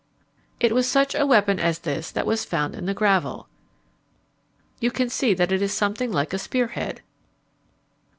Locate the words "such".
0.89-1.13